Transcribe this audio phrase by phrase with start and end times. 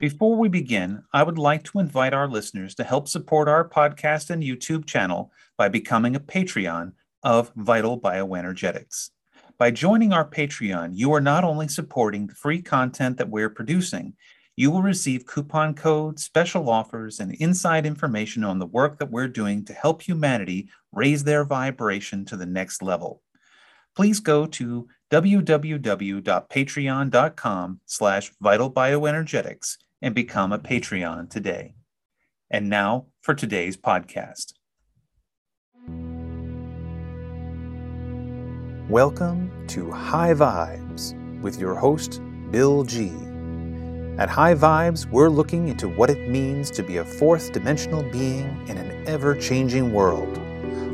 [0.00, 4.30] Before we begin, I would like to invite our listeners to help support our podcast
[4.30, 6.92] and YouTube channel by becoming a Patreon
[7.22, 9.10] of Vital Bioenergetics.
[9.58, 14.14] By joining our Patreon, you are not only supporting the free content that we're producing,
[14.56, 19.28] you will receive coupon codes, special offers, and inside information on the work that we're
[19.28, 23.20] doing to help humanity raise their vibration to the next level.
[23.94, 31.74] Please go to www.patreon.com slash vitalbioenergetics and become a Patreon today.
[32.50, 34.54] And now for today's podcast.
[38.88, 43.12] Welcome to High Vibes with your host, Bill G.
[44.18, 48.66] At High Vibes, we're looking into what it means to be a fourth dimensional being
[48.68, 50.38] in an ever changing world.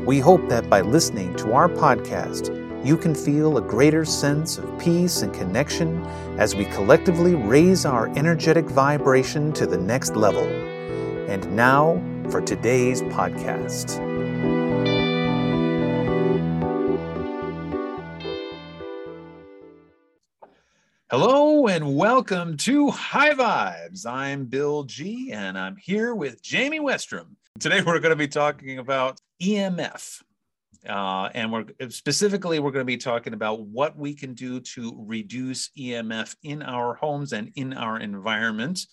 [0.05, 4.79] We hope that by listening to our podcast, you can feel a greater sense of
[4.79, 6.01] peace and connection
[6.39, 10.45] as we collectively raise our energetic vibration to the next level.
[11.27, 13.97] And now for today's podcast.
[21.09, 24.05] Hello and welcome to High Vibes.
[24.05, 27.35] I'm Bill G and I'm here with Jayme Westrom.
[27.59, 30.21] Today we're going to be talking about EMF,
[30.87, 34.93] uh, and we're specifically we're going to be talking about what we can do to
[35.05, 38.85] reduce EMF in our homes and in our environment.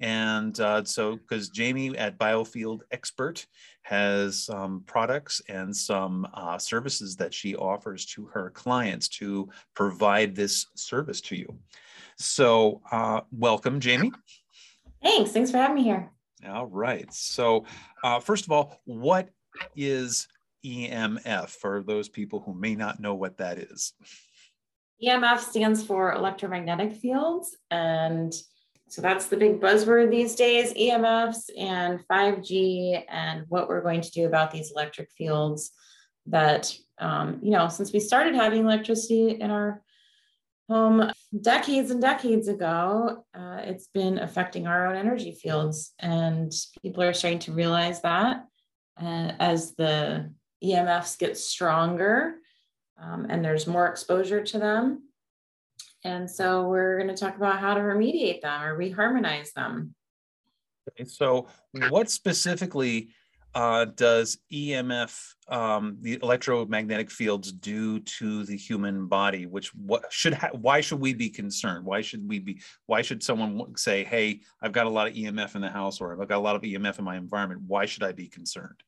[0.00, 3.46] And uh, so, because Jayme at Biofield Expert
[3.82, 10.34] has some products and some uh, services that she offers to her clients to provide
[10.34, 11.54] this service to you.
[12.16, 14.10] So, uh, welcome, Jayme.
[15.02, 15.30] Thanks.
[15.32, 16.10] Thanks for having me here.
[16.48, 17.12] All right.
[17.12, 17.64] So,
[18.02, 19.30] uh, first of all, what
[19.76, 20.26] is
[20.64, 23.92] EMF for those people who may not know what that is?
[25.02, 27.56] EMF stands for electromagnetic fields.
[27.70, 28.32] And
[28.88, 34.10] so that's the big buzzword these days EMFs and 5G, and what we're going to
[34.10, 35.72] do about these electric fields
[36.26, 39.82] that, um, you know, since we started having electricity in our
[40.68, 41.10] home
[41.40, 45.92] decades and decades ago, uh, it's been affecting our own energy fields.
[45.98, 48.44] And people are starting to realize that
[49.00, 50.32] uh, as the
[50.64, 52.36] EMFs get stronger
[53.00, 55.02] um, and there's more exposure to them.
[56.04, 59.94] And so we're going to talk about how to remediate them or reharmonize them.
[60.90, 61.46] Okay, so,
[61.88, 63.08] what specifically
[63.54, 69.46] uh, does EMF, um, the electromagnetic fields, do to the human body?
[69.46, 71.86] Which what should ha- why should we be concerned?
[71.86, 72.60] Why should we be?
[72.84, 76.20] Why should someone say, "Hey, I've got a lot of EMF in the house," or
[76.20, 77.62] "I've got a lot of EMF in my environment"?
[77.66, 78.82] Why should I be concerned?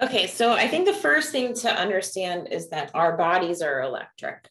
[0.00, 4.48] Okay, so I think the first thing to understand is that our bodies are electric.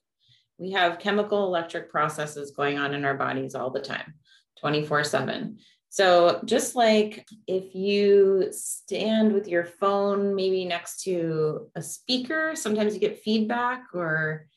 [0.58, 4.14] We have chemical electric processes going on in our bodies all the time,
[4.60, 5.58] 24 7.
[5.90, 12.94] So, just like if you stand with your phone maybe next to a speaker, sometimes
[12.94, 14.48] you get feedback, or,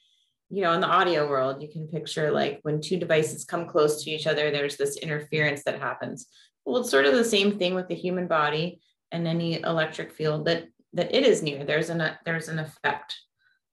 [0.49, 4.05] you know, in the audio world, you can picture like when two devices come close
[4.05, 6.27] to each other, there's this interference that happens.
[6.65, 8.81] Well, it's sort of the same thing with the human body
[9.11, 11.65] and any electric field that that it is near.
[11.65, 13.21] There's an there's an effect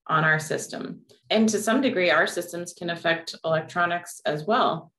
[0.07, 4.91] on our system, and to some degree, our systems can affect electronics as well.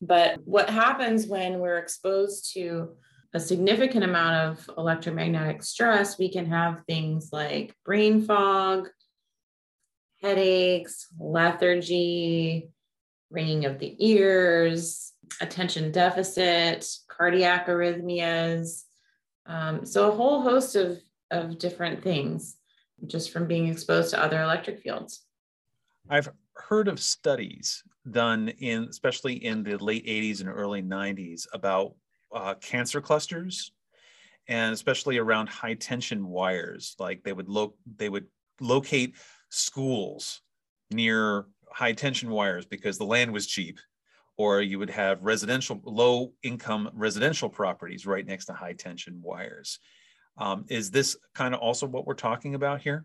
[0.00, 2.96] But what happens when we're exposed to
[3.34, 8.88] a significant amount of electromagnetic stress, we can have things like brain fog,
[10.20, 12.70] headaches, lethargy,
[13.30, 18.82] ringing of the ears, attention deficit, cardiac arrhythmias.
[19.46, 21.00] Um, so, a whole host of
[21.32, 22.56] of different things
[23.06, 25.24] just from being exposed to other electric fields.
[26.08, 31.94] I've heard of studies done in, especially in the late 80s and early 90s, about
[32.32, 33.72] uh, cancer clusters,
[34.48, 36.94] and especially around high tension wires.
[36.98, 38.26] Like they would lo- they would
[38.60, 39.16] locate
[39.50, 40.42] schools
[40.90, 43.78] near high tension wires because the land was cheap,
[44.36, 49.78] or you would have residential low income residential properties right next to high tension wires.
[50.36, 53.04] Um, is this kind of also what we're talking about here?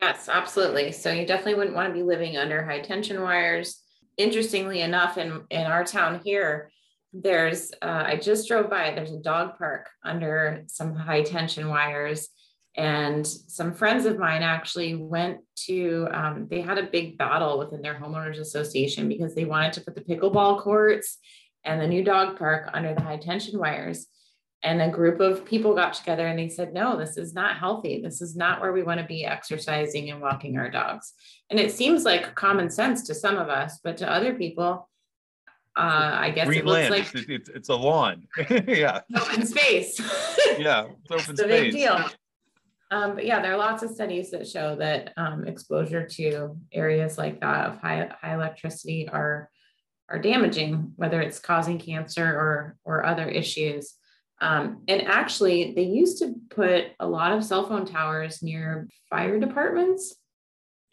[0.00, 0.92] Yes, absolutely.
[0.92, 3.82] So you definitely wouldn't want to be living under high tension wires.
[4.16, 6.70] Interestingly enough, in, in our town here,
[7.12, 12.28] there's, uh, I just drove by, there's a dog park under some high tension wires.
[12.76, 17.80] And some friends of mine actually went to, um, they had a big battle within
[17.80, 21.16] their homeowners association because they wanted to put the pickleball courts
[21.64, 24.08] and the new dog park under the high tension wires
[24.66, 27.94] and a group of people got together and they said no this is not healthy
[28.06, 31.06] this is not where we want to be exercising and walking our dogs
[31.50, 34.70] and it seems like common sense to some of us but to other people
[35.78, 36.94] Uh, I guess Green it looks land.
[36.96, 38.16] like It's, it's, it's a lawn.
[38.82, 39.00] yeah.
[39.22, 39.92] open space.
[40.68, 40.82] Yeah.
[41.02, 41.60] It's open it's a space.
[41.64, 41.98] big deal.
[42.90, 47.18] Um, but yeah, there are lots of studies that show that um, exposure to areas
[47.22, 49.50] like that of high, high electricity are
[50.08, 53.84] are damaging, whether it's causing cancer or or other issues.
[54.40, 59.38] Um, and actually, they used to put a lot of cell phone towers near fire
[59.40, 60.14] departments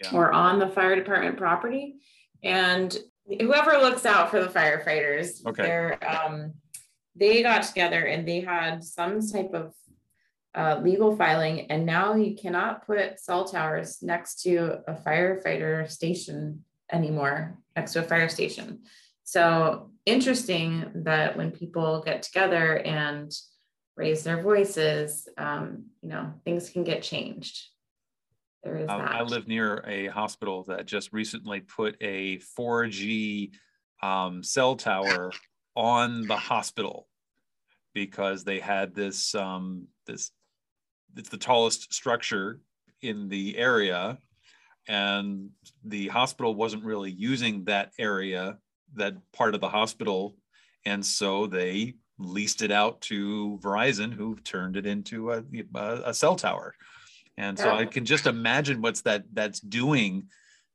[0.02, 0.16] Yeah.
[0.16, 1.98] or on the fire department property.
[2.42, 5.94] And whoever looks out for the firefighters, Okay.
[6.06, 6.54] um,
[7.16, 9.74] they got together and they had some type of
[10.56, 16.64] uh, legal filing, and now you cannot put cell towers next to a firefighter station
[16.92, 18.84] anymore, next to a fire station.
[19.24, 23.32] So interesting that when people get together and
[23.96, 27.68] raise their voices, um, you know, things can get changed.
[28.64, 29.12] There is Um, that.
[29.12, 33.52] I live near a hospital that just recently put a 4G
[34.02, 35.32] um, cell tower
[35.76, 37.08] on the hospital
[37.94, 40.32] because they had this um, this
[41.16, 42.60] it's the tallest structure
[43.02, 44.18] in the area
[44.88, 45.50] and
[45.86, 48.58] the hospital wasn't really using that area
[48.96, 50.36] that part of the hospital
[50.86, 55.44] and so they leased it out to Verizon who turned it into a,
[56.06, 56.76] a, cell tower
[57.38, 57.80] and so Yeah.
[57.80, 60.28] I can just imagine what's that that's doing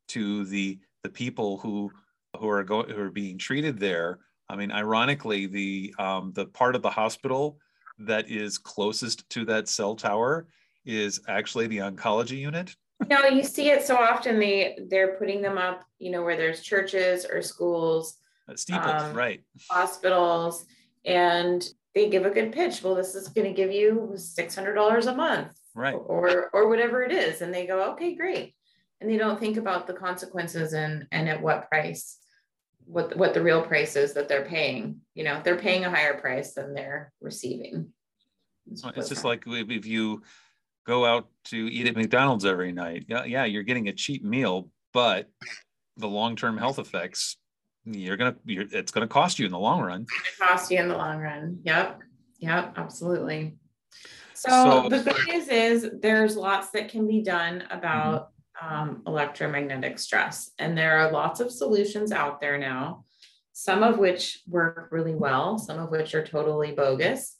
[0.08, 1.92] to the the people who
[2.38, 4.18] who are going who are being treated there.
[4.48, 7.58] I mean, ironically, the um, the part of the hospital
[7.98, 10.46] that is closest to that cell tower
[10.84, 12.74] is actually the oncology unit.
[13.06, 14.38] No, you see it so often.
[14.40, 18.16] They they're putting them up, you know, where there's churches or schools,
[18.56, 19.42] Steeples, Um, right?
[19.70, 20.64] hospitals,
[21.04, 22.82] and they give a good pitch.
[22.82, 25.94] Well, this is going to give you six hundred dollars a month, Right.
[25.94, 28.54] or or whatever it is, and they go, okay, great,
[29.00, 32.18] and they don't think about the consequences and and at what price,
[32.84, 35.02] what what the real price is that they're paying.
[35.14, 37.92] You know, they're paying a higher price than they're receiving.
[38.70, 40.22] It's just like if you
[40.88, 43.04] go out to eat at McDonald's every night.
[43.08, 45.28] Yeah, yeah, you're getting a cheap meal, but
[45.98, 47.36] the long-term health effects,
[47.84, 50.06] you're gonna, you're, it's gonna cost you in the long run.
[50.40, 51.60] cost you in the long run.
[51.62, 52.00] Yep.
[52.38, 52.74] Yep.
[52.78, 53.56] Absolutely.
[54.32, 58.30] So, So- the good news is there's lots that can be done about
[58.60, 63.04] um, electromagnetic stress, and there are lots of solutions out there now.
[63.52, 67.37] Some of which work really well, some of which are totally bogus.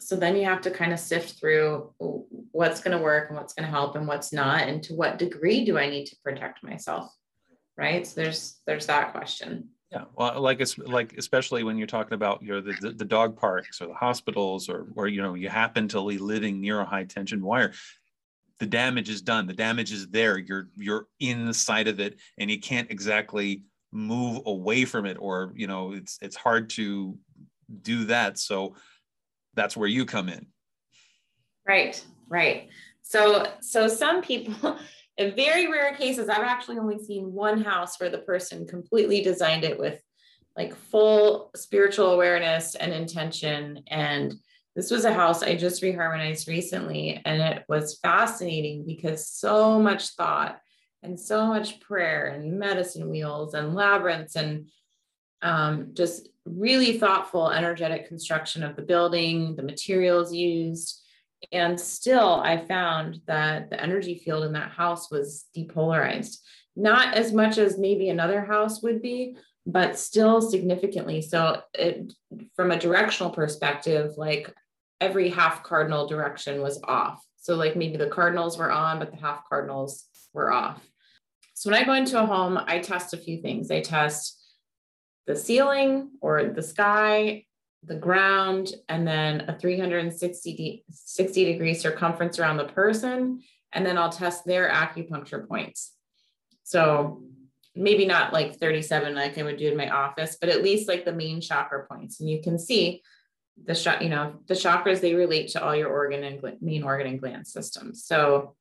[0.00, 3.54] So then you have to kind of sift through what's going to work and what's
[3.54, 6.62] going to help and what's not, and to what degree do I need to protect
[6.62, 7.12] myself,
[7.76, 8.06] right?
[8.06, 9.68] So there's there's that question.
[9.90, 13.36] Yeah, well, like it's like especially when you're talking about your the, the, the dog
[13.36, 16.84] parks or the hospitals or or you know you happen to be living near a
[16.84, 17.72] high tension wire,
[18.58, 19.46] the damage is done.
[19.46, 20.38] The damage is there.
[20.38, 23.62] You're you're inside of it, and you can't exactly
[23.92, 27.16] move away from it, or you know it's it's hard to
[27.82, 28.38] do that.
[28.38, 28.74] So
[29.54, 30.46] that's where you come in.
[31.66, 32.68] Right, right.
[33.02, 34.78] So, so some people,
[35.18, 39.64] in very rare cases, I've actually only seen one house where the person completely designed
[39.64, 40.00] it with
[40.56, 43.82] like full spiritual awareness and intention.
[43.88, 44.34] And
[44.76, 50.10] this was a house I just reharmonized recently, and it was fascinating because so much
[50.10, 50.58] thought
[51.02, 54.68] and so much prayer and medicine wheels and labyrinths and
[55.44, 61.02] um, just really thoughtful, energetic construction of the building, the materials used.
[61.52, 66.38] And still, I found that the energy field in that house was depolarized,
[66.74, 69.36] not as much as maybe another house would be,
[69.66, 71.20] but still significantly.
[71.20, 72.12] So, it,
[72.56, 74.52] from a directional perspective, like
[75.00, 77.22] every half cardinal direction was off.
[77.36, 80.82] So, like maybe the cardinals were on, but the half cardinals were off.
[81.52, 83.70] So, when I go into a home, I test a few things.
[83.70, 84.43] I test
[85.26, 87.44] the ceiling or the sky,
[87.82, 93.42] the ground, and then a 360 de- 60 degree circumference around the person.
[93.72, 95.92] And then I'll test their acupuncture points.
[96.62, 97.24] So
[97.74, 101.04] maybe not like 37 like I would do in my office, but at least like
[101.04, 102.20] the main chakra points.
[102.20, 103.02] And you can see
[103.62, 106.82] the shot, you know, the chakras, they relate to all your organ and gl- main
[106.82, 108.04] organ and gland systems.
[108.04, 108.54] So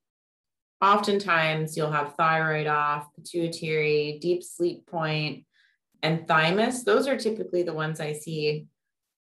[0.82, 5.46] oftentimes you'll have thyroid off, pituitary, deep sleep point,
[6.04, 6.84] and thymus.
[6.84, 8.68] Those are typically the ones I see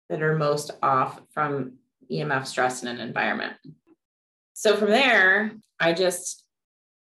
[0.09, 1.77] that are most off from
[2.11, 3.53] EMF stress in an environment.
[4.53, 6.45] So from there, I just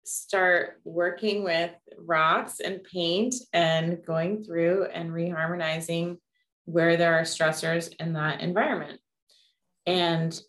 [0.05, 6.17] start working with rocks and paint and going through and reharmonizing
[6.65, 8.99] where there are stressors in that environment.
[9.85, 10.39] And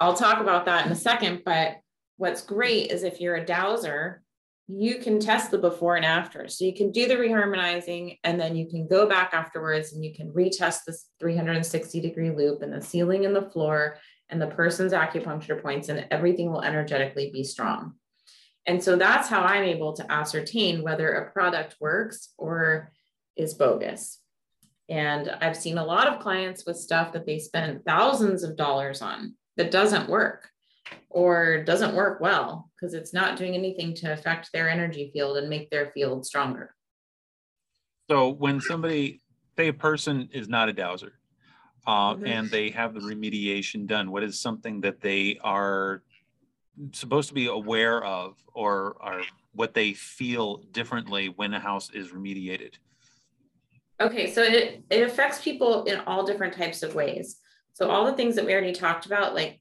[0.00, 1.76] I'll talk about that in a second, but
[2.16, 4.22] what's great is if you're a dowser,
[4.72, 6.48] you can test the before and after.
[6.48, 10.14] So you can do the reharmonizing and then you can go back afterwards and you
[10.14, 13.96] can retest this 360 degree loop and the ceiling and the floor
[14.28, 17.94] and the person's acupuncture points and everything will energetically be strong.
[18.66, 22.92] And so that's how I'm able to ascertain whether a product works or
[23.36, 24.20] is bogus.
[24.88, 29.02] And I've seen a lot of clients with stuff that they spent thousands of dollars
[29.02, 30.50] on that doesn't work
[31.08, 35.48] or doesn't work well because it's not doing anything to affect their energy field and
[35.48, 36.74] make their field stronger.
[38.08, 39.20] So when somebody,
[39.56, 41.18] say a person is not a dowser
[41.86, 42.26] uh, mm-hmm.
[42.26, 46.02] and they have the remediation done, what is something that they are
[46.92, 49.22] supposed to be aware of or are
[49.52, 52.74] what they feel differently when a house is remediated?
[54.00, 57.36] Okay, so it, it affects people in all different types of ways.
[57.74, 59.59] So all the things that we already talked about, like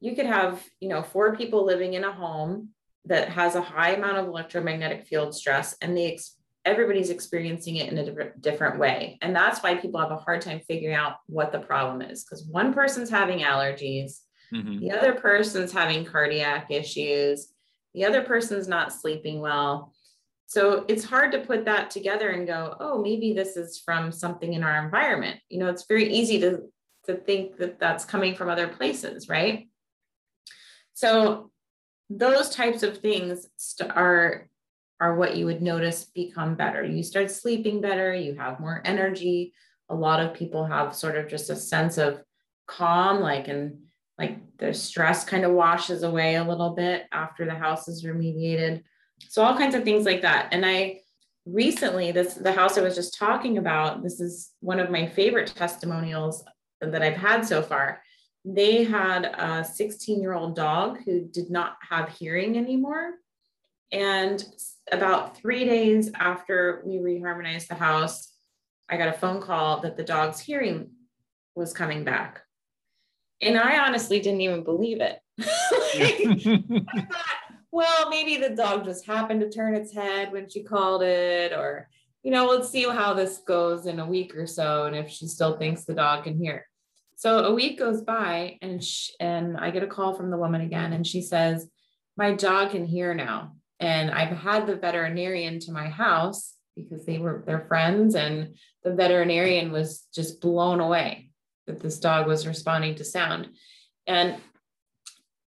[0.00, 2.70] you could have, you know, four people living in a home
[3.06, 7.90] that has a high amount of electromagnetic field stress and they ex- everybody's experiencing it
[7.90, 9.18] in a different, different way.
[9.22, 12.44] And that's why people have a hard time figuring out what the problem is because
[12.44, 14.18] one person's having allergies,
[14.52, 14.80] mm-hmm.
[14.80, 17.52] the other person's having cardiac issues,
[17.94, 19.92] the other person's not sleeping well.
[20.46, 24.52] So it's hard to put that together and go, oh, maybe this is from something
[24.52, 25.40] in our environment.
[25.48, 26.62] You know, it's very easy to,
[27.06, 29.68] to think that that's coming from other places, right?
[30.96, 31.50] So
[32.08, 33.46] those types of things
[33.90, 34.48] are
[34.98, 36.82] are what you would notice become better.
[36.82, 39.52] You start sleeping better, you have more energy.
[39.90, 42.22] A lot of people have sort of just a sense of
[42.66, 43.76] calm, like and
[44.16, 48.82] like the stress kind of washes away a little bit after the house is remediated.
[49.28, 50.48] So all kinds of things like that.
[50.50, 51.00] And I
[51.44, 55.52] recently, this the house I was just talking about, this is one of my favorite
[55.54, 56.42] testimonials
[56.80, 58.00] that I've had so far
[58.46, 63.14] they had a 16 year old dog who did not have hearing anymore.
[63.90, 64.42] And
[64.92, 68.32] about three days after we reharmonized the house,
[68.88, 70.90] I got a phone call that the dog's hearing
[71.56, 72.42] was coming back.
[73.42, 75.18] And I honestly didn't even believe it.
[75.38, 77.26] I thought,
[77.72, 81.88] well, maybe the dog just happened to turn its head when she called it, or,
[82.22, 84.86] you know, let's see how this goes in a week or so.
[84.86, 86.66] And if she still thinks the dog can hear.
[87.16, 90.60] So a week goes by and sh- and I get a call from the woman
[90.60, 91.68] again and she says,
[92.16, 97.18] "My dog can hear now." And I've had the veterinarian to my house because they
[97.18, 101.30] were their friends and the veterinarian was just blown away
[101.66, 103.48] that this dog was responding to sound.
[104.06, 104.36] And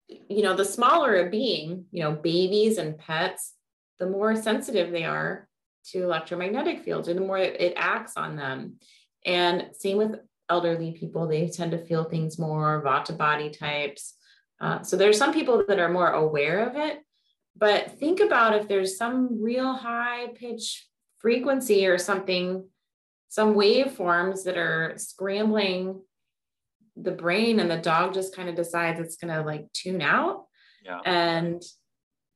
[0.09, 3.55] you know, the smaller a being, you know, babies and pets,
[3.99, 5.47] the more sensitive they are
[5.91, 8.77] to electromagnetic fields and the more it acts on them.
[9.25, 10.19] And same with
[10.51, 14.15] elderly people, they tend to feel things more, vata body types.
[14.61, 17.01] Uh, so there's some people that are more aware of it,
[17.57, 20.87] but think about if there's some real high pitch
[21.19, 22.65] frequency or something,
[23.29, 26.01] some waveforms that are scrambling
[26.97, 30.47] the brain and the dog just kind of decides it's going to like tune out.
[30.85, 31.01] Yeah.
[31.05, 31.63] And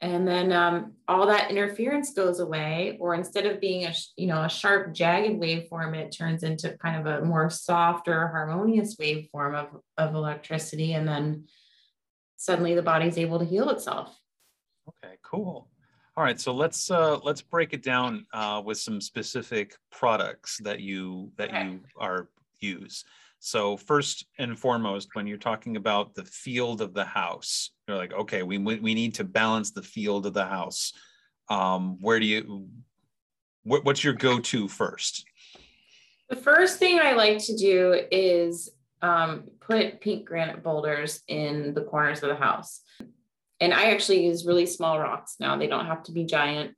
[0.00, 4.42] and then um, all that interference goes away or instead of being a you know
[4.42, 9.80] a sharp jagged waveform it turns into kind of a more softer harmonious waveform of,
[9.96, 11.44] of electricity and then
[12.36, 14.18] suddenly the body's able to heal itself.
[14.88, 15.68] Okay cool.
[16.16, 20.80] All right so let's uh, let's break it down uh, with some specific products that
[20.80, 21.64] you that okay.
[21.64, 22.28] you are
[22.60, 23.04] use
[23.44, 28.14] so first and foremost, when you're talking about the field of the house, you're like,
[28.14, 30.94] okay, we we need to balance the field of the house.
[31.50, 32.68] Um, where do you?
[33.64, 35.26] What, what's your go-to first?
[36.30, 38.70] The first thing I like to do is
[39.02, 42.80] um, put pink granite boulders in the corners of the house.
[43.60, 45.58] And I actually use really small rocks now.
[45.58, 46.74] They don't have to be giant.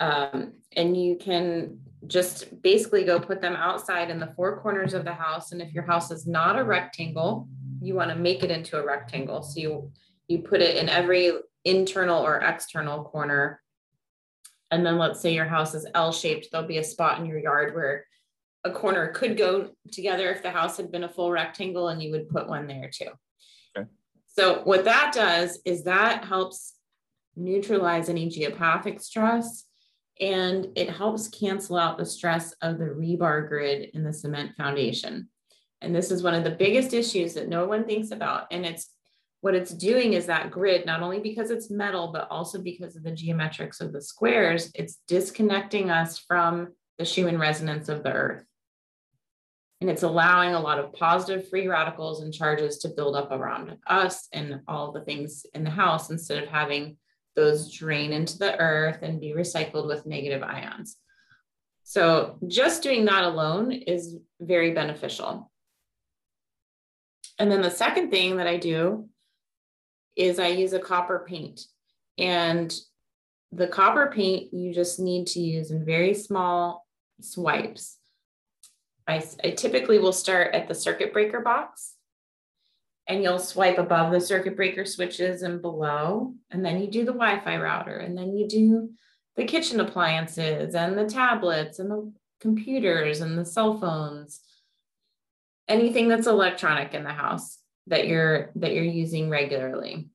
[0.00, 5.04] Um, and you can just basically go put them outside in the four corners of
[5.04, 5.52] the house.
[5.52, 7.48] And if your house is not a rectangle,
[7.80, 9.42] you want to make it into a rectangle.
[9.42, 9.92] So you
[10.28, 11.32] you put it in every
[11.64, 13.60] internal or external corner.
[14.70, 17.74] And then let's say your house is L-shaped, there'll be a spot in your yard
[17.74, 18.06] where
[18.64, 22.10] a corner could go together if the house had been a full rectangle and you
[22.10, 23.10] would put one there too.
[23.76, 23.88] Okay.
[24.26, 26.74] So what that does is that helps
[27.36, 29.65] neutralize any geopathic stress
[30.20, 35.28] and it helps cancel out the stress of the rebar grid in the cement foundation.
[35.80, 38.46] And this is one of the biggest issues that no one thinks about.
[38.50, 38.90] And it's
[39.42, 43.02] what it's doing is that grid, not only because it's metal, but also because of
[43.02, 46.68] the geometrics of the squares, it's disconnecting us from
[46.98, 48.44] the Schumann resonance of the earth.
[49.82, 53.76] And it's allowing a lot of positive free radicals and charges to build up around
[53.86, 56.96] us and all the things in the house instead of having
[57.36, 60.96] those drain into the earth and be recycled with negative ions.
[61.84, 65.50] So just doing that alone is very beneficial.
[67.38, 69.08] And then the second thing that I do
[70.16, 71.60] is I use a copper paint.
[72.18, 72.74] And
[73.52, 76.86] the copper paint you just need to use in very small
[77.20, 77.98] swipes.
[79.06, 81.95] I, I typically will start at the circuit breaker box
[83.08, 86.34] and you'll swipe above the circuit breaker switches and below.
[86.50, 88.90] And then you do the Wi Fi router, and then you do
[89.36, 94.40] the kitchen appliances and the tablets and the computers and the cell phones
[95.68, 100.08] anything that's electronic in the house that you're that you're using regularly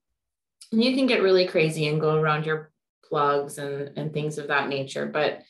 [0.70, 2.70] and you can get really crazy and go around your
[3.04, 5.42] plugs and and things of that nature but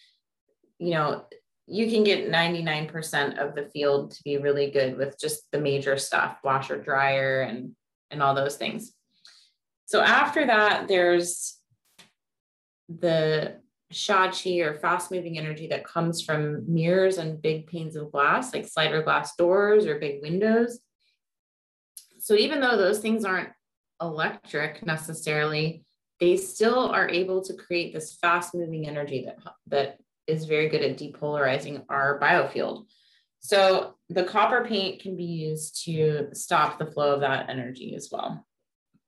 [0.79, 1.25] you know
[1.67, 5.97] you can get 99% of the field to be really good with just the major
[5.97, 7.73] stuff washer dryer and
[8.11, 8.93] and all those things
[9.87, 11.59] so after that there's
[12.89, 13.57] the
[13.93, 18.53] sha chi or fast moving energy that comes from mirrors and big panes of glass,
[18.53, 20.81] like slider glass doors or big windows.
[22.19, 23.51] So even though those things aren't
[24.01, 25.85] electric necessarily,
[26.21, 30.83] they still are able to create this fast moving energy that, that is very good
[30.83, 32.87] at depolarizing our biofield.
[33.41, 38.09] So the copper paint can be used to stop the flow of that energy as
[38.13, 38.47] well.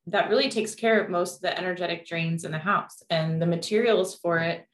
[0.08, 3.02] That really takes care of most of the energetic drains in the house.
[3.08, 4.66] And the materials for it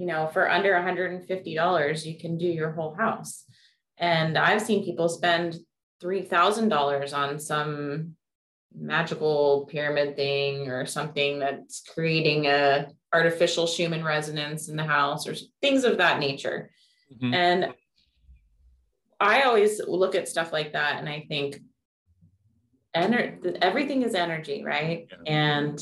[0.00, 3.44] you know, for under $150, you can do your whole house.
[3.98, 5.58] And I've seen people spend
[6.02, 8.16] $3,000 on some
[8.74, 15.34] magical pyramid thing or something that's creating a artificial Schumann resonance in the house or
[15.60, 16.70] things of that nature.
[17.12, 17.34] Mm-hmm.
[17.34, 17.74] And
[19.18, 21.60] I always look at stuff like that and I think
[22.96, 25.06] ener- everything is energy, right?
[25.24, 25.32] Yeah.
[25.32, 25.80] And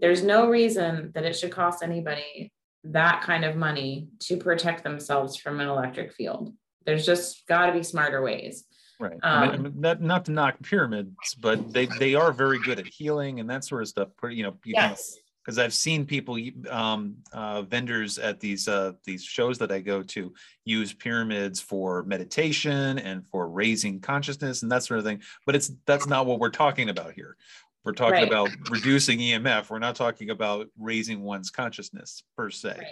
[0.00, 2.52] there's no reason that it should cost anybody
[2.84, 6.52] that kind of money to protect themselves from an electric field.
[6.86, 8.64] There's just got to be smarter ways.
[9.00, 9.18] Right.
[9.22, 12.86] Um, I mean, not, not to knock pyramids, but they, they are very good at
[12.86, 14.08] healing and that sort of stuff.
[14.28, 15.16] You know, you yes.
[15.48, 20.02] Because I've seen people, um, uh, vendors at these uh, these shows that I go
[20.02, 20.34] to,
[20.66, 25.22] use pyramids for meditation and for raising consciousness and that sort of thing.
[25.46, 27.34] But it's that's not what we're talking about here.
[27.82, 28.28] We're talking right.
[28.28, 29.70] about reducing EMF.
[29.70, 32.74] We're not talking about raising one's consciousness per se.
[32.76, 32.86] Right.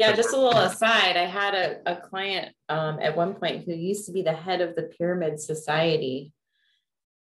[0.00, 1.16] Yeah, just a little aside.
[1.16, 4.60] I had a, a client um, at one point who used to be the head
[4.60, 6.32] of the Pyramid Society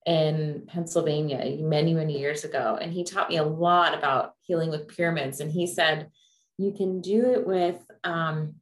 [0.09, 2.79] in Pennsylvania many, many years ago.
[2.81, 5.41] And he taught me a lot about healing with pyramids.
[5.41, 6.11] And he said,
[6.57, 8.55] you can do it with, um,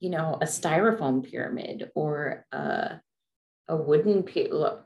[0.00, 3.02] you know, a styrofoam pyramid or a,
[3.68, 4.26] a wooden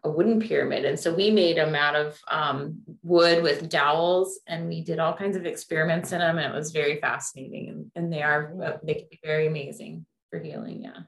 [0.03, 4.67] a wooden pyramid and so we made them out of um, wood with dowels and
[4.67, 8.13] we did all kinds of experiments in them and it was very fascinating and, and
[8.13, 11.03] they are uh, they can be very amazing for healing yeah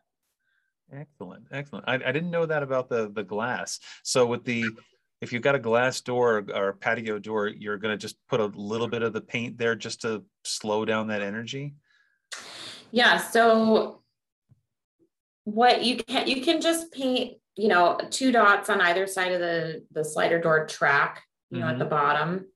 [0.93, 4.65] excellent excellent I, I didn't know that about the the glass so with the
[5.21, 8.41] if you've got a glass door or a patio door you're going to just put
[8.41, 11.75] a little bit of the paint there just to slow down that energy
[12.91, 14.03] yeah so
[15.45, 19.41] what you can you can just paint you know, two dots on either side of
[19.41, 21.75] the, the slider door track, you know, mm-hmm.
[21.75, 22.47] at the bottom.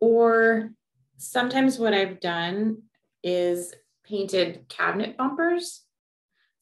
[0.00, 0.70] Or
[1.18, 2.82] sometimes what I've done
[3.22, 5.82] is painted cabinet bumpers.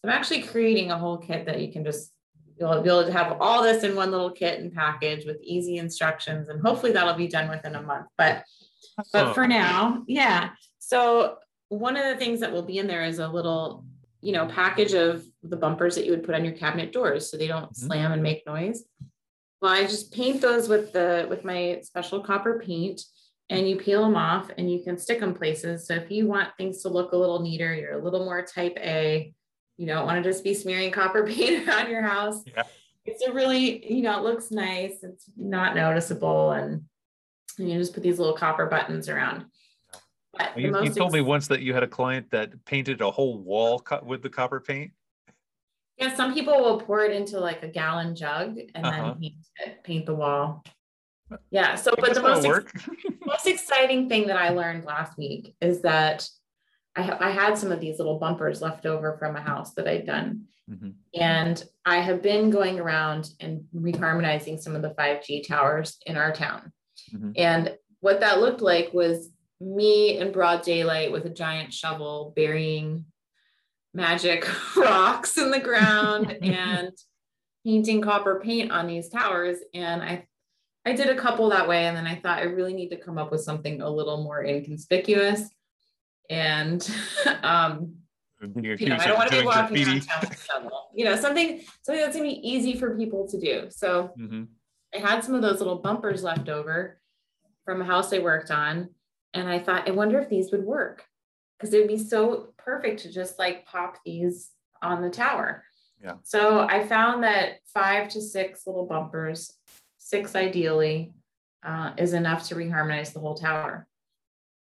[0.00, 2.12] So I'm actually creating a whole kit that you can just
[2.58, 5.78] you'll be able to have all this in one little kit and package with easy
[5.78, 8.42] instructions and hopefully that'll be done within a month but
[9.12, 11.36] but for now yeah so
[11.68, 13.84] one of the things that will be in there is a little
[14.20, 17.36] you know, package of the bumpers that you would put on your cabinet doors so
[17.36, 17.86] they don't mm-hmm.
[17.86, 18.84] slam and make noise.
[19.60, 23.00] Well, I just paint those with the with my special copper paint
[23.50, 25.86] and you peel them off and you can stick them places.
[25.86, 28.76] So if you want things to look a little neater, you're a little more type
[28.78, 29.32] A,
[29.78, 32.42] you don't want to just be smearing copper paint around your house.
[32.46, 32.64] Yeah.
[33.06, 34.96] It's a really, you know, it looks nice.
[35.02, 36.52] It's not noticeable.
[36.52, 36.82] And,
[37.58, 39.46] and you just put these little copper buttons around.
[40.56, 43.82] You, you, told me once that you had a client that painted a whole wall
[44.04, 44.92] with the copper paint.
[45.96, 49.02] Yeah, some people will pour it into like a gallon jug and uh-huh.
[49.02, 50.62] then paint, it, paint the wall.
[51.50, 51.74] Yeah.
[51.74, 52.88] So, but the most, ex-
[53.26, 56.28] most exciting thing that I learned last week is that
[56.98, 59.86] I, ha- I had some of these little bumpers left over from a house that
[59.86, 60.46] I'd done.
[60.68, 60.90] Mm-hmm.
[61.14, 66.32] And I have been going around and reharmonizing some of the 5G towers in our
[66.32, 66.72] town.
[67.14, 67.32] Mm-hmm.
[67.36, 69.30] And what that looked like was
[69.60, 73.04] me in broad daylight with a giant shovel burying
[73.94, 76.90] magic rocks in the ground and
[77.64, 79.58] painting copper paint on these towers.
[79.72, 80.26] And I
[80.84, 81.84] I did a couple that way.
[81.84, 84.42] And then I thought I really need to come up with something a little more
[84.42, 85.42] inconspicuous.
[86.30, 86.88] And
[87.42, 87.94] um,
[88.40, 90.90] you know, I don't want to be walking around town shovel.
[90.94, 93.66] You know, something something that's gonna be easy for people to do.
[93.70, 94.44] So mm-hmm.
[94.94, 97.00] I had some of those little bumpers left over
[97.64, 98.90] from a house I worked on.
[99.34, 101.04] And I thought, I wonder if these would work.
[101.58, 105.64] Because it would be so perfect to just like pop these on the tower.
[106.02, 106.14] Yeah.
[106.22, 109.52] So I found that five to six little bumpers,
[109.98, 111.12] six ideally,
[111.66, 113.87] uh, is enough to reharmonize the whole tower.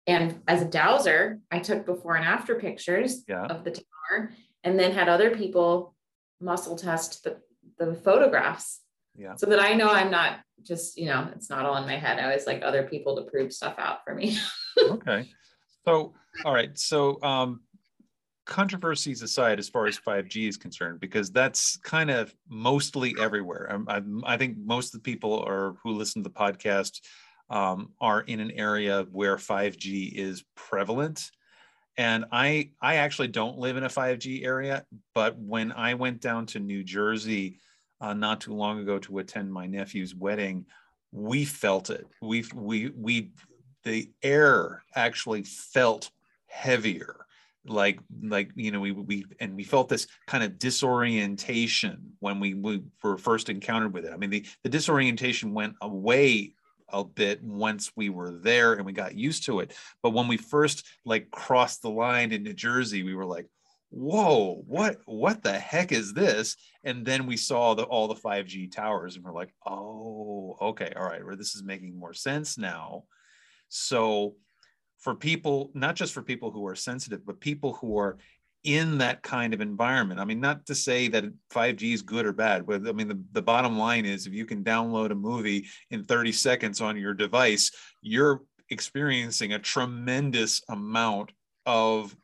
[0.06, 3.46] And as a dowser, I took before and after pictures yeah.
[3.46, 4.32] of the tower
[4.64, 5.94] and then had other people
[6.40, 7.36] muscle test the,
[7.78, 8.80] the photographs
[9.16, 9.36] yeah.
[9.36, 12.18] so that I know I'm not just, you know, it's not all in my head.
[12.18, 14.36] I always like other people to prove stuff out for me.
[14.80, 15.28] okay.
[15.84, 16.76] So, all right.
[16.78, 17.60] So, um,
[18.44, 23.80] controversies aside as far as 5G is concerned, because that's kind of mostly everywhere.
[23.88, 27.00] I, I, I think most of the people are who listen to the podcast
[27.52, 31.30] um, are in an area where 5G is prevalent.
[31.98, 36.46] And I I actually don't live in a 5G area, but when I went down
[36.46, 37.60] to New Jersey
[38.00, 40.64] uh, not too long ago to attend my nephew's wedding,
[41.12, 42.06] we felt it.
[42.22, 43.32] We we we
[43.84, 46.10] the air actually felt
[46.46, 47.26] heavier
[47.64, 52.54] like like you know we we and we felt this kind of disorientation when we,
[52.54, 56.52] we were first encountered with it i mean the the disorientation went away
[56.92, 59.74] a bit once we were there and we got used to it.
[60.02, 63.46] But when we first like crossed the line in New Jersey, we were like,
[63.90, 66.56] whoa, what what the heck is this?
[66.84, 71.04] And then we saw the all the 5G towers and we're like, oh, okay, all
[71.04, 73.04] right, well, this is making more sense now.
[73.68, 74.36] So
[74.98, 78.18] for people, not just for people who are sensitive, but people who are
[78.64, 80.20] in that kind of environment.
[80.20, 83.20] I mean, not to say that 5G is good or bad, but I mean, the,
[83.32, 87.14] the bottom line is if you can download a movie in 30 seconds on your
[87.14, 87.72] device,
[88.02, 91.32] you're experiencing a tremendous amount
[91.66, 92.16] of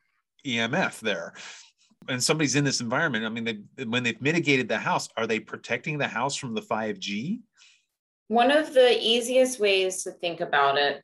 [0.47, 1.35] EMF there.
[2.09, 3.27] And somebody's in this environment.
[3.27, 3.45] I mean,
[3.77, 7.41] they, when they've mitigated the house, are they protecting the house from the 5G?
[8.29, 11.03] One of the easiest ways to think about it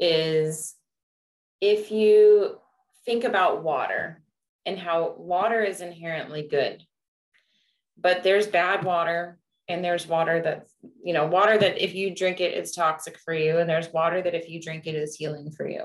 [0.00, 0.74] is
[1.60, 2.58] if you
[3.04, 4.22] think about water
[4.68, 6.82] and how water is inherently good.
[7.96, 12.40] But there's bad water and there's water that's, you know, water that if you drink
[12.40, 13.58] it, it's toxic for you.
[13.58, 15.84] And there's water that if you drink it is healing for you.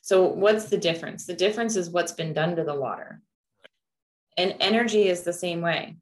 [0.00, 1.24] So what's the difference?
[1.24, 3.20] The difference is what's been done to the water.
[4.36, 5.96] And energy is the same way.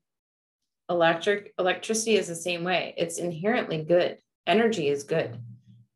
[0.88, 2.94] Electric electricity is the same way.
[2.96, 4.16] It's inherently good.
[4.46, 5.38] Energy is good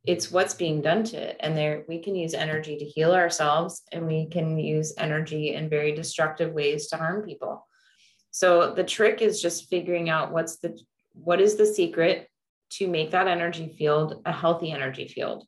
[0.04, 1.36] it's what's being done to it.
[1.40, 5.68] And there we can use energy to heal ourselves and we can use energy in
[5.68, 7.66] very destructive ways to harm people.
[8.30, 10.78] So the trick is just figuring out what's the
[11.12, 12.28] what is the secret
[12.70, 15.46] to make that energy field a healthy energy field.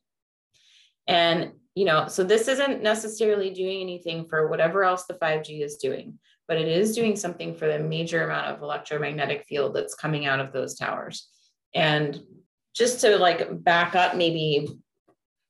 [1.07, 5.75] And you know so this isn't necessarily doing anything for whatever else the 5g is
[5.75, 10.25] doing but it is doing something for the major amount of electromagnetic field that's coming
[10.25, 11.27] out of those towers.
[11.73, 12.19] And
[12.75, 14.67] just to like back up maybe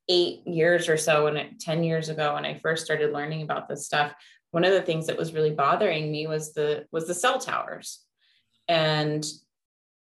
[0.07, 3.85] eight years or so when 10 years ago when I first started learning about this
[3.85, 4.13] stuff,
[4.51, 8.01] one of the things that was really bothering me was the was the cell towers.
[8.67, 9.25] And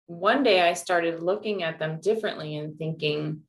[0.06, 3.42] one day I started looking at them differently and thinking,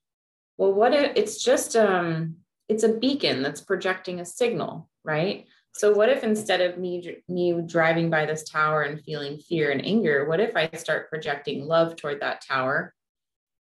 [0.57, 5.45] well, what if it's just um it's a beacon that's projecting a signal, right?
[5.73, 9.85] So what if instead of me me driving by this tower and feeling fear and
[9.85, 12.93] anger, what if I start projecting love toward that tower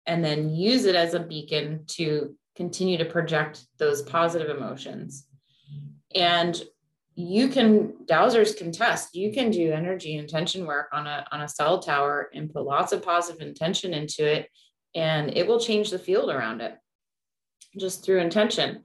[0.05, 5.27] and then use it as a beacon to continue to project those positive emotions.
[6.15, 6.61] And
[7.15, 11.47] you can dowsers can test you can do energy intention work on a on a
[11.47, 14.49] cell tower and put lots of positive intention into it
[14.95, 16.75] and it will change the field around it
[17.79, 18.81] just through intention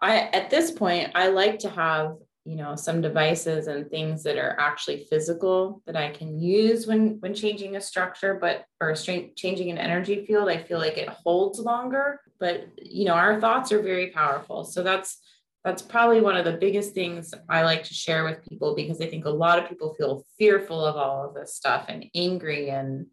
[0.00, 2.16] i at this point i like to have
[2.48, 7.18] you know some devices and things that are actually physical that i can use when
[7.20, 11.58] when changing a structure but or changing an energy field i feel like it holds
[11.58, 12.20] longer.
[12.40, 14.64] But you know our thoughts are very powerful.
[14.64, 15.18] So that's
[15.64, 19.06] that's probably one of the biggest things i like to share with people because i
[19.06, 23.06] think a lot of people feel fearful of all of this stuff and angry and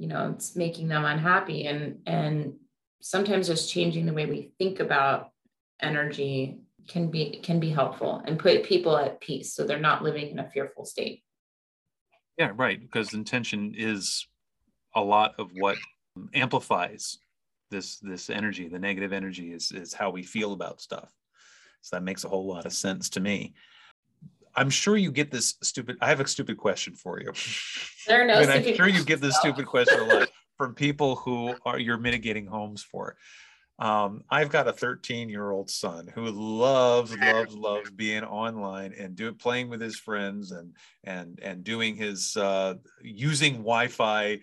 [0.00, 1.66] you know it's making them unhappy.
[1.66, 2.54] And and
[3.00, 5.28] sometimes just changing the way we think about
[5.80, 6.60] energy
[6.90, 10.40] can be can be helpful and put people at peace so they're not living in
[10.40, 11.22] a fearful state.
[12.36, 14.26] Yeah right because intention is
[14.96, 15.76] a lot of what
[16.34, 17.18] amplifies
[17.70, 21.12] this this energy the negative energy is is how we feel about stuff.
[21.82, 23.54] So that makes a whole lot of sense to me.
[24.56, 27.32] I'm sure you get this stupid i have a stupid question for you.
[28.08, 31.14] There are no and i'm sure you get this stupid question a lot from people
[31.16, 33.16] who are you're mitigating homes for.
[33.80, 39.16] Um, I've got a 13 year old son who loves, loves, loves being online and
[39.16, 44.40] do playing with his friends and and and doing his uh, using Wi-Fi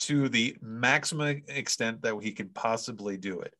[0.00, 3.54] to the maximum extent that he can possibly do it.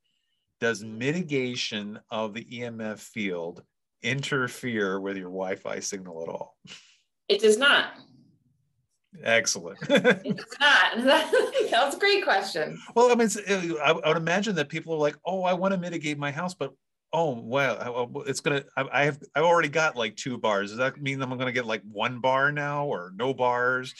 [0.60, 3.62] Does mitigation of the EMF field
[4.02, 6.56] interfere with your Wi-Fi signal at all?
[7.28, 7.94] It does not.
[9.22, 9.78] Excellent.
[9.88, 10.92] it's not.
[11.70, 12.78] That's a great question.
[12.94, 13.28] Well, I mean,
[13.82, 16.72] I, would imagine that people are like, "Oh, I want to mitigate my house, but
[17.12, 18.64] oh, well, it's gonna.
[18.76, 19.20] I, have.
[19.34, 20.70] I've already got like two bars.
[20.70, 23.94] Does that mean I'm gonna get like one bar now, or no bars?"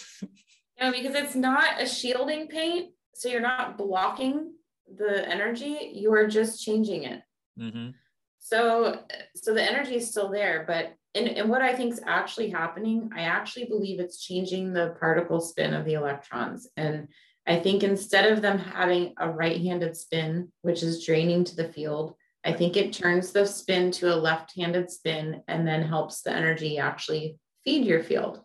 [0.80, 4.54] No, because it's not a shielding paint, so you're not blocking
[4.96, 5.92] the energy.
[5.92, 7.22] You are just changing it.
[7.58, 7.90] Mm-hmm.
[8.38, 9.00] So,
[9.34, 13.10] so the energy is still there, but and, and what I think is actually happening,
[13.14, 16.68] I actually believe it's changing the particle spin of the electrons.
[16.76, 17.08] And
[17.46, 21.72] I think instead of them having a right handed spin, which is draining to the
[21.72, 26.22] field, I think it turns the spin to a left handed spin and then helps
[26.22, 28.40] the energy actually feed your field.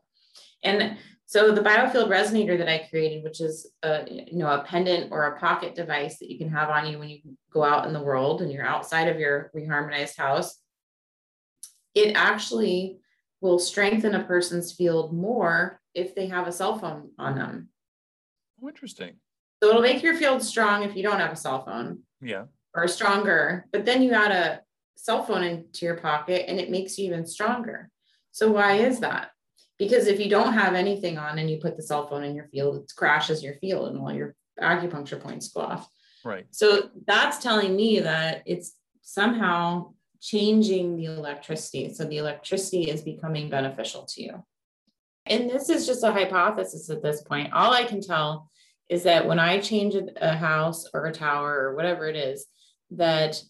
[0.63, 0.97] And
[1.28, 5.23] so the biofield resonator that I created, which is a, you know, a pendant or
[5.23, 7.19] a pocket device that you can have on you when you
[7.51, 10.56] go out in the world and you're outside of your reharmonized house,
[11.95, 12.99] it actually
[13.41, 17.69] will strengthen a person's field more if they have a cell phone on them.
[18.62, 19.15] Oh, interesting.
[19.63, 21.99] So it'll make your field strong if you don't have a cell phone.
[22.21, 22.45] Yeah.
[22.73, 23.65] Or stronger.
[23.71, 24.62] But then you add a
[24.97, 27.89] cell phone into your pocket and it makes you even stronger.
[28.31, 29.29] So why is that?
[29.77, 32.47] Because if you don't have anything on and you put the cell phone in your
[32.47, 35.89] field, it crashes your field and all your acupuncture points go off.
[36.23, 36.45] Right.
[36.51, 39.93] So that's telling me that it's somehow
[40.25, 41.93] changing the electricity.
[41.93, 44.43] So the electricity is becoming beneficial to you.
[45.27, 47.53] And this is just a hypothesis at this point.
[47.53, 48.49] All I can tell
[48.89, 52.45] is that when I change a house or a tower or whatever it is,
[52.91, 53.41] that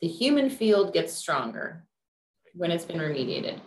[0.00, 1.84] the human field gets stronger
[2.54, 3.58] when it's been remediated.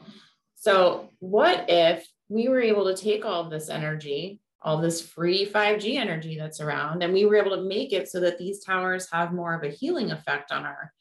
[0.55, 5.95] So, what if we were able to take all this energy, all this free 5G
[5.95, 9.33] energy that's around, and we were able to make it so that these towers have
[9.33, 10.93] more of a healing effect on our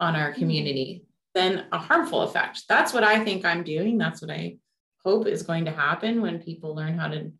[0.00, 0.40] on our mm-hmm.
[0.40, 1.04] community
[1.34, 2.62] than a harmful effect.
[2.68, 3.98] That's what I think I'm doing.
[3.98, 4.56] That's what I
[5.04, 7.30] hope is going to happen when people learn how to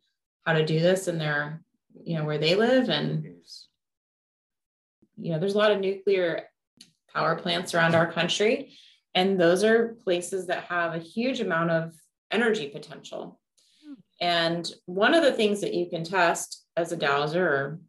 [0.44, 1.62] how to do this in their
[2.04, 3.26] you know where they live and
[5.16, 6.44] you know there's a lot of nuclear
[7.12, 8.72] power plants around our country
[9.14, 11.92] and those are places that have a huge amount of
[12.30, 13.40] energy potential
[13.84, 13.94] hmm.
[14.20, 17.80] and one of the things that you can test as a dowser or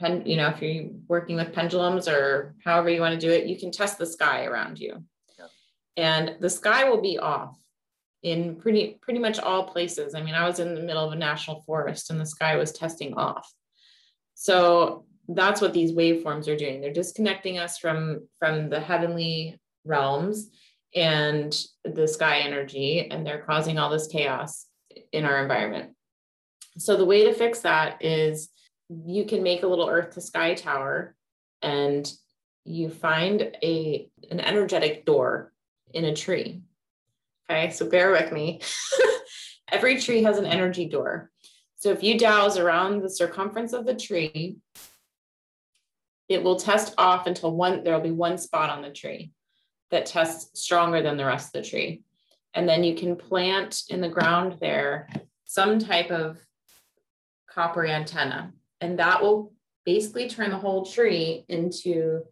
[0.00, 3.46] pen, you know, if you're working with pendulums or however you want to do it,
[3.46, 5.02] you can test the sky around you.
[5.38, 5.46] Yeah.
[5.96, 7.56] And the sky will be off
[8.22, 10.14] in pretty pretty much all places.
[10.14, 12.72] I mean, I was in the middle of a national forest and the sky was
[12.72, 13.50] testing off.
[14.34, 16.80] So that's what these waveforms are doing.
[16.80, 20.50] They're disconnecting us from from the heavenly realms
[20.94, 24.66] and the sky energy and they're causing all this chaos
[25.12, 25.92] in our environment.
[26.78, 28.48] So the way to fix that is
[28.88, 31.14] you can make a little earth to sky tower
[31.62, 32.10] and
[32.64, 35.52] you find a an energetic door
[35.92, 36.62] in a tree.
[37.50, 38.60] Okay so bear with me.
[39.72, 41.30] Every tree has an energy door.
[41.76, 44.56] So if you dowse around the circumference of the tree
[46.28, 49.32] it will test off until one there'll be one spot on the tree
[49.90, 52.02] that tests stronger than the rest of the tree.
[52.54, 55.08] And then you can plant in the ground there
[55.44, 56.38] some type of
[57.48, 59.52] copper antenna and that will
[59.84, 62.22] basically turn the whole tree into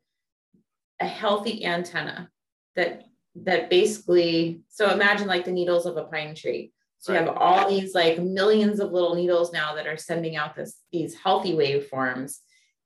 [1.00, 2.30] a healthy antenna
[2.76, 3.04] that
[3.36, 6.72] that basically so imagine like the needles of a pine tree.
[6.98, 10.54] So you have all these like millions of little needles now that are sending out
[10.54, 12.38] this these healthy waveforms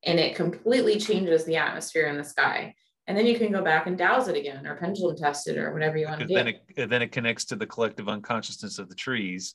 [0.05, 2.75] and it completely changes the atmosphere in the sky.
[3.07, 5.73] And then you can go back and dowse it again or pendulum test it or
[5.73, 6.35] whatever you want to do.
[6.35, 9.55] then it, then it connects to the collective unconsciousness of the trees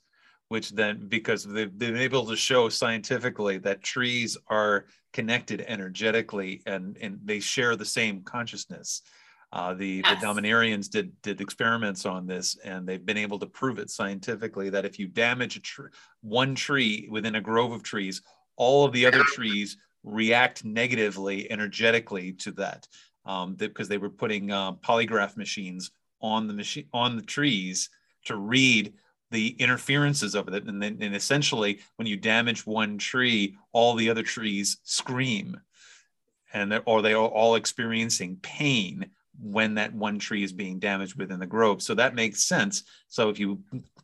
[0.53, 6.95] which then because they've been able to show scientifically that trees are connected energetically and
[7.01, 9.01] and they share the same consciousness
[9.51, 10.21] uh, the yes.
[10.21, 14.69] the dominarians did did experiments on this and they've been able to prove it scientifically
[14.69, 15.89] that if you damage a tree
[16.21, 18.21] one tree within a grove of trees
[18.55, 22.87] all of the other trees react negatively energetically to that
[23.25, 25.89] um, because they were putting uh, polygraph machines
[26.21, 27.89] on the machine on the trees
[28.25, 28.93] to read
[29.33, 30.65] the interferences of it.
[30.65, 35.59] And then and essentially, when you damage one tree, all the other trees scream,
[36.53, 39.09] and or they are all experiencing pain
[39.41, 41.81] when that one tree is being damaged within the grove.
[41.81, 42.83] So that makes sense.
[43.07, 43.63] So if you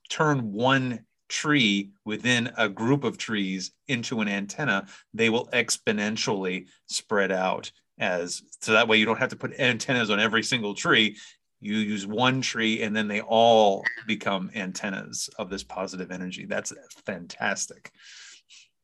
[0.09, 7.31] turn one tree within a group of trees into an antenna, they will exponentially spread
[7.31, 11.17] out as so that way you don't have to put antennas on every single tree.
[11.59, 16.45] You use one tree and then they all become antennas of this positive energy.
[16.45, 16.73] That's
[17.05, 17.91] fantastic.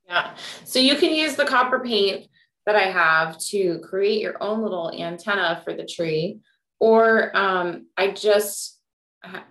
[0.07, 0.35] Yeah.
[0.65, 2.27] So you can use the copper paint
[2.65, 6.39] that I have to create your own little antenna for the tree.
[6.79, 8.79] Or um, I just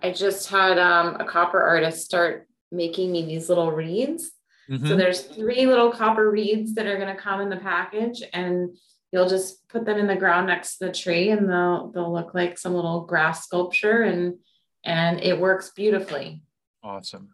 [0.01, 4.31] I just had um, a copper artist start making me these little reeds.
[4.69, 4.87] Mm-hmm.
[4.87, 8.75] So there's three little copper reeds that are going to come in the package, and
[9.11, 12.33] you'll just put them in the ground next to the tree, and they'll they'll look
[12.33, 14.35] like some little grass sculpture, and
[14.83, 16.41] and it works beautifully.
[16.83, 17.29] Awesome.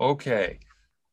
[0.00, 0.60] Okay,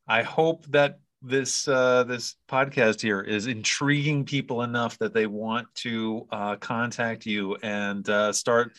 [0.08, 5.68] I hope that this uh, this podcast here is intriguing people enough that they want
[5.76, 8.78] to uh, contact you and uh, start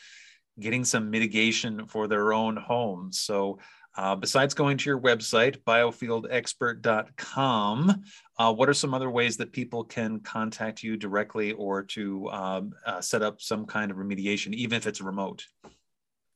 [0.59, 3.21] getting some mitigation for their own homes.
[3.21, 3.59] So
[3.99, 8.03] uh, besides going to your website, biofieldexpert.com,
[8.39, 12.73] uh, what are some other ways that people can contact you directly or to um,
[12.87, 15.45] uh, set up some kind of remediation, even if it's remote?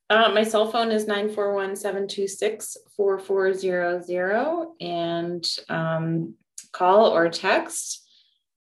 [0.09, 6.33] Uh, my cell phone is 941 726 4400 and um,
[6.73, 8.05] call or text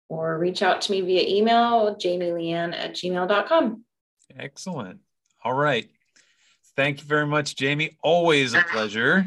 [0.09, 3.85] or reach out to me via email, jamieleanne at gmail.com.
[4.37, 4.98] Excellent.
[5.44, 5.88] All right.
[6.77, 7.97] Thank you very much, Jayme.
[8.03, 9.27] Always a pleasure.